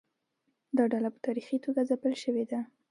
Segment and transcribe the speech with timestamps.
[0.77, 2.59] دا ډله په تاریخي توګه ځپل شوې ده.